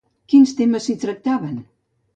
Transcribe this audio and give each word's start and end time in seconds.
Quins 0.33 0.53
temes 0.61 0.89
s'hi 0.89 0.97
tractaven? 1.07 1.57